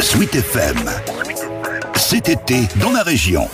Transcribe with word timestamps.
Sweet 0.00 0.34
FM. 0.36 0.76
Cet 1.96 2.28
été, 2.28 2.68
dans 2.80 2.92
la 2.92 3.02
région. 3.02 3.48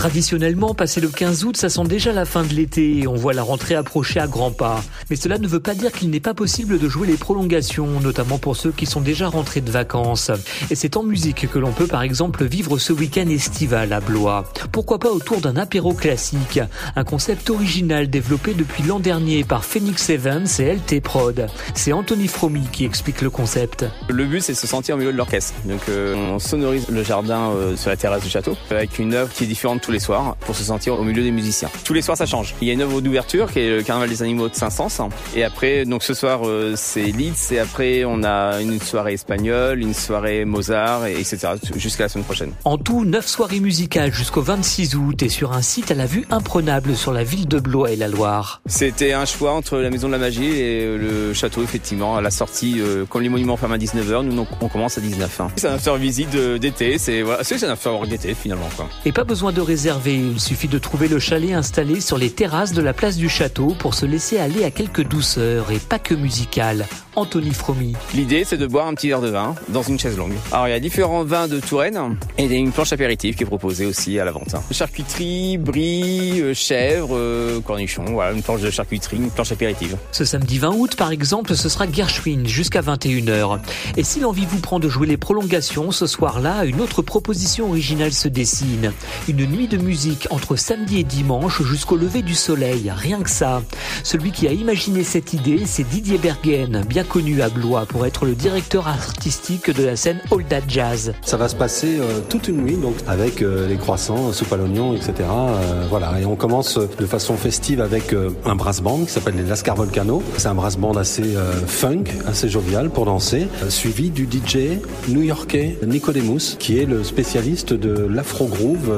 Traditionnellement, 0.00 0.72
passé 0.72 0.98
le 1.02 1.08
15 1.08 1.44
août, 1.44 1.58
ça 1.58 1.68
sent 1.68 1.84
déjà 1.84 2.10
la 2.14 2.24
fin 2.24 2.42
de 2.42 2.54
l'été 2.54 3.00
et 3.00 3.06
on 3.06 3.16
voit 3.16 3.34
la 3.34 3.42
rentrée 3.42 3.74
approcher 3.74 4.18
à 4.18 4.26
grands 4.26 4.50
pas. 4.50 4.82
Mais 5.10 5.16
cela 5.16 5.36
ne 5.36 5.46
veut 5.46 5.60
pas 5.60 5.74
dire 5.74 5.92
qu'il 5.92 6.08
n'est 6.08 6.20
pas 6.20 6.32
possible 6.32 6.78
de 6.78 6.88
jouer 6.88 7.06
les 7.06 7.18
prolongations, 7.18 8.00
notamment 8.00 8.38
pour 8.38 8.56
ceux 8.56 8.72
qui 8.72 8.86
sont 8.86 9.02
déjà 9.02 9.28
rentrés 9.28 9.60
de 9.60 9.70
vacances. 9.70 10.30
Et 10.70 10.74
c'est 10.74 10.96
en 10.96 11.02
musique 11.02 11.50
que 11.50 11.58
l'on 11.58 11.72
peut 11.72 11.86
par 11.86 12.00
exemple 12.00 12.46
vivre 12.46 12.78
ce 12.78 12.94
week-end 12.94 13.28
estival 13.28 13.92
à 13.92 14.00
Blois. 14.00 14.50
Pourquoi 14.72 14.98
pas 14.98 15.10
autour 15.10 15.42
d'un 15.42 15.56
apéro 15.56 15.92
classique, 15.92 16.60
un 16.96 17.04
concept 17.04 17.50
original 17.50 18.08
développé 18.08 18.54
depuis 18.54 18.82
l'an 18.82 19.00
dernier 19.00 19.44
par 19.44 19.66
Phoenix 19.66 20.08
Evans 20.08 20.46
et 20.60 20.76
LT 20.76 21.02
Prod. 21.02 21.46
C'est 21.74 21.92
Anthony 21.92 22.26
Fromy 22.26 22.62
qui 22.72 22.86
explique 22.86 23.20
le 23.20 23.28
concept. 23.28 23.84
Le 24.08 24.24
but 24.24 24.40
c'est 24.40 24.54
de 24.54 24.58
se 24.58 24.66
sentir 24.66 24.94
au 24.94 24.98
milieu 24.98 25.12
de 25.12 25.18
l'orchestre. 25.18 25.52
Donc 25.66 25.82
euh, 25.90 26.14
on 26.14 26.38
sonorise 26.38 26.88
le 26.88 27.04
jardin 27.04 27.50
euh, 27.50 27.76
sur 27.76 27.90
la 27.90 27.98
terrasse 27.98 28.22
du 28.22 28.30
château 28.30 28.56
avec 28.70 28.98
une 28.98 29.12
œuvre 29.12 29.30
qui 29.30 29.44
est 29.44 29.46
différente 29.46 29.89
tous 29.90 29.94
les 29.94 29.98
soirs 29.98 30.36
pour 30.46 30.54
se 30.54 30.62
sentir 30.62 31.00
au 31.00 31.02
milieu 31.02 31.24
des 31.24 31.32
musiciens. 31.32 31.68
Tous 31.82 31.94
les 31.94 32.00
soirs 32.00 32.16
ça 32.16 32.24
change. 32.24 32.54
Il 32.60 32.68
y 32.68 32.70
a 32.70 32.74
une 32.74 32.82
œuvre 32.82 33.00
d'ouverture 33.00 33.50
qui 33.50 33.58
est 33.58 33.70
le 33.78 33.82
Carnaval 33.82 34.08
des 34.08 34.22
animaux 34.22 34.48
de 34.48 34.54
Saint-Saëns 34.54 35.08
et 35.34 35.42
après 35.42 35.84
donc 35.84 36.04
ce 36.04 36.14
soir 36.14 36.46
euh, 36.46 36.74
c'est 36.76 37.06
Leeds 37.06 37.50
et 37.50 37.58
après 37.58 38.04
on 38.04 38.22
a 38.22 38.60
une 38.60 38.80
soirée 38.80 39.14
espagnole, 39.14 39.80
une 39.80 39.92
soirée 39.92 40.44
Mozart 40.44 41.06
et 41.06 41.18
etc. 41.18 41.54
jusqu'à 41.74 42.04
la 42.04 42.08
semaine 42.08 42.24
prochaine. 42.24 42.52
En 42.64 42.78
tout, 42.78 43.04
9 43.04 43.26
soirées 43.26 43.58
musicales 43.58 44.14
jusqu'au 44.14 44.42
26 44.42 44.94
août 44.94 45.24
et 45.24 45.28
sur 45.28 45.54
un 45.54 45.62
site 45.62 45.90
à 45.90 45.94
la 45.94 46.06
vue 46.06 46.24
imprenable 46.30 46.94
sur 46.94 47.12
la 47.12 47.24
ville 47.24 47.48
de 47.48 47.58
Blois 47.58 47.90
et 47.90 47.96
la 47.96 48.06
Loire. 48.06 48.62
C'était 48.66 49.12
un 49.12 49.24
choix 49.24 49.54
entre 49.54 49.78
la 49.78 49.90
Maison 49.90 50.06
de 50.06 50.12
la 50.12 50.18
Magie 50.18 50.56
et 50.56 50.86
le 50.86 51.34
château 51.34 51.64
effectivement 51.64 52.16
à 52.16 52.20
la 52.20 52.30
sortie 52.30 52.76
euh, 52.78 53.06
quand 53.08 53.18
les 53.18 53.28
monuments 53.28 53.56
ferment 53.56 53.74
à 53.74 53.78
19h, 53.78 54.22
nous 54.22 54.46
on 54.60 54.68
commence 54.68 54.98
à 54.98 55.00
19h. 55.00 55.48
C'est 55.56 55.66
un 55.66 55.78
faire 55.78 55.96
visite 55.96 56.36
d'été, 56.36 56.96
c'est 56.98 57.22
voilà, 57.22 57.42
c'est 57.42 57.64
un 57.64 57.74
faire 57.74 58.06
d'été 58.06 58.34
finalement 58.34 58.68
quoi. 58.76 58.88
Et 59.04 59.10
pas 59.10 59.24
besoin 59.24 59.50
de 59.50 59.60
réserver, 59.60 59.79
il 60.06 60.38
suffit 60.38 60.68
de 60.68 60.78
trouver 60.78 61.08
le 61.08 61.18
chalet 61.18 61.52
installé 61.52 62.02
sur 62.02 62.18
les 62.18 62.28
terrasses 62.28 62.74
de 62.74 62.82
la 62.82 62.92
place 62.92 63.16
du 63.16 63.30
château 63.30 63.74
pour 63.78 63.94
se 63.94 64.04
laisser 64.04 64.38
aller 64.38 64.62
à 64.64 64.70
quelques 64.70 65.06
douceurs 65.06 65.70
et 65.70 65.78
pas 65.78 65.98
que 65.98 66.14
musicales. 66.14 66.86
Anthony 67.16 67.52
Fromy. 67.52 67.94
L'idée 68.14 68.44
c'est 68.44 68.56
de 68.56 68.66
boire 68.66 68.86
un 68.86 68.94
petit 68.94 69.08
verre 69.08 69.20
de 69.20 69.30
vin 69.30 69.54
dans 69.68 69.82
une 69.82 69.98
chaise 69.98 70.16
longue. 70.16 70.34
Alors 70.52 70.68
il 70.68 70.70
y 70.70 70.74
a 70.74 70.80
différents 70.80 71.24
vins 71.24 71.48
de 71.48 71.60
Touraine 71.60 72.16
et 72.38 72.44
une 72.54 72.72
planche 72.72 72.92
apéritive 72.92 73.34
qui 73.34 73.42
est 73.42 73.46
proposée 73.46 73.86
aussi 73.86 74.18
à 74.18 74.24
la 74.24 74.32
vente. 74.32 74.54
Charcuterie, 74.70 75.58
brie, 75.58 76.40
euh, 76.40 76.54
chèvre, 76.54 77.16
euh, 77.16 77.60
cornichon, 77.60 78.04
voilà, 78.04 78.32
une 78.32 78.42
planche 78.42 78.60
de 78.60 78.70
charcuterie, 78.70 79.16
une 79.16 79.30
planche 79.30 79.52
apéritive. 79.52 79.96
Ce 80.12 80.24
samedi 80.24 80.58
20 80.58 80.74
août, 80.74 80.96
par 80.96 81.10
exemple, 81.10 81.56
ce 81.56 81.68
sera 81.68 81.90
Gershwin 81.90 82.46
jusqu'à 82.46 82.80
21h. 82.80 83.58
Et 83.96 84.04
si 84.04 84.20
l'envie 84.20 84.46
vous 84.46 84.60
prend 84.60 84.78
de 84.78 84.88
jouer 84.88 85.06
les 85.06 85.16
prolongations, 85.16 85.90
ce 85.90 86.06
soir-là, 86.06 86.64
une 86.64 86.80
autre 86.80 87.02
proposition 87.02 87.68
originale 87.68 88.12
se 88.12 88.28
dessine. 88.28 88.92
Une 89.28 89.46
nuit 89.46 89.68
de 89.70 89.76
musique 89.76 90.26
entre 90.30 90.56
samedi 90.56 90.98
et 90.98 91.04
dimanche 91.04 91.62
jusqu'au 91.62 91.96
lever 91.96 92.22
du 92.22 92.34
soleil, 92.34 92.90
rien 92.94 93.20
que 93.20 93.30
ça. 93.30 93.62
Celui 94.02 94.32
qui 94.32 94.48
a 94.48 94.52
imaginé 94.52 95.04
cette 95.04 95.32
idée, 95.32 95.62
c'est 95.64 95.84
Didier 95.88 96.18
Bergen, 96.18 96.84
bien 96.88 97.04
connu 97.04 97.40
à 97.40 97.48
Blois 97.48 97.86
pour 97.86 98.04
être 98.04 98.24
le 98.26 98.34
directeur 98.34 98.88
artistique 98.88 99.70
de 99.70 99.84
la 99.84 99.94
scène 99.96 100.20
All 100.32 100.44
That 100.44 100.62
Jazz. 100.66 101.12
Ça 101.22 101.36
va 101.36 101.48
se 101.48 101.54
passer 101.54 101.98
euh, 102.00 102.20
toute 102.28 102.48
une 102.48 102.62
nuit, 102.62 102.76
donc 102.76 102.96
avec 103.06 103.42
euh, 103.42 103.68
les 103.68 103.76
croissants, 103.76 104.32
soupe 104.32 104.52
à 104.52 104.56
l'oignon, 104.56 104.94
etc. 104.94 105.12
Euh, 105.20 105.86
voilà, 105.88 106.20
et 106.20 106.24
on 106.26 106.34
commence 106.36 106.76
euh, 106.76 106.88
de 106.98 107.06
façon 107.06 107.36
festive 107.36 107.80
avec 107.80 108.12
euh, 108.12 108.30
un 108.44 108.56
brass 108.56 108.80
band 108.82 109.04
qui 109.04 109.12
s'appelle 109.12 109.36
les 109.36 109.44
Lascar 109.44 109.76
Volcano. 109.76 110.22
C'est 110.36 110.48
un 110.48 110.54
brass 110.54 110.76
band 110.76 110.96
assez 110.96 111.36
euh, 111.36 111.52
funk, 111.66 112.04
assez 112.26 112.48
jovial 112.48 112.90
pour 112.90 113.04
danser, 113.04 113.46
euh, 113.62 113.70
suivi 113.70 114.10
du 114.10 114.24
DJ 114.24 114.80
new-yorkais 115.08 115.78
Nicodemus, 115.86 116.56
qui 116.58 116.78
est 116.78 116.86
le 116.86 117.04
spécialiste 117.04 117.72
de 117.72 118.06
l'afro 118.06 118.46
groove 118.46 118.90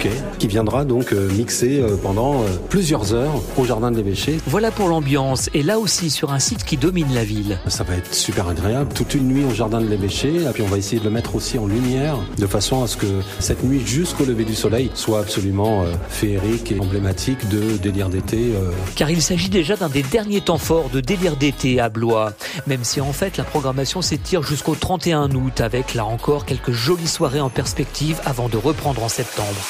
new-yorkais, 0.00 0.22
qui 0.38 0.48
viendra 0.48 0.84
donc 0.84 1.12
euh, 1.12 1.30
mixer 1.32 1.80
euh, 1.80 1.96
pendant 1.96 2.42
euh, 2.42 2.46
plusieurs 2.68 3.14
heures 3.14 3.40
au 3.56 3.64
jardin 3.64 3.90
de 3.90 3.96
l'évêché. 3.96 4.38
Voilà 4.46 4.70
pour 4.70 4.88
l'ambiance, 4.88 5.50
et 5.54 5.62
là 5.62 5.78
aussi 5.78 6.10
sur 6.10 6.32
un 6.32 6.38
site 6.38 6.64
qui 6.64 6.76
domine 6.76 7.12
la 7.14 7.24
ville. 7.24 7.58
Ça 7.66 7.84
va 7.84 7.94
être 7.96 8.14
super 8.14 8.48
agréable, 8.48 8.92
toute 8.94 9.14
une 9.14 9.28
nuit 9.28 9.44
au 9.44 9.54
jardin 9.54 9.80
de 9.80 9.86
l'évêché, 9.86 10.28
et 10.28 10.52
puis 10.52 10.62
on 10.62 10.68
va 10.68 10.78
essayer 10.78 10.98
de 10.98 11.04
le 11.04 11.10
mettre 11.10 11.34
aussi 11.34 11.58
en 11.58 11.66
lumière, 11.66 12.16
de 12.38 12.46
façon 12.46 12.82
à 12.82 12.86
ce 12.86 12.96
que 12.96 13.06
cette 13.38 13.62
nuit 13.64 13.82
jusqu'au 13.84 14.24
lever 14.24 14.44
du 14.44 14.54
soleil 14.54 14.90
soit 14.94 15.20
absolument 15.20 15.84
féerique 16.08 16.72
et 16.72 16.80
emblématique 16.80 17.48
de 17.48 17.76
délire 17.76 18.08
d'été. 18.08 18.52
Car 18.94 19.10
il 19.10 19.22
s'agit 19.22 19.48
déjà 19.48 19.76
d'un 19.76 19.88
des 19.88 20.02
derniers 20.02 20.40
temps 20.40 20.58
forts 20.58 20.90
de 20.90 21.00
délire 21.00 21.36
d'été 21.36 21.80
à 21.80 21.88
Blois. 21.88 22.32
Même 22.66 22.84
si 22.84 23.00
en 23.00 23.12
fait 23.12 23.36
la 23.36 23.44
programmation 23.44 24.02
s'étire 24.02 24.42
jusqu'au 24.42 24.74
31 24.74 25.30
août 25.34 25.60
avec 25.60 25.94
là 25.94 26.04
encore 26.04 26.44
quelques 26.44 26.72
jolies 26.72 27.06
soirées 27.06 27.40
en 27.40 27.50
perspective 27.50 28.20
avant 28.24 28.48
de 28.48 28.56
reprendre 28.56 29.02
en 29.02 29.08
septembre. 29.08 29.60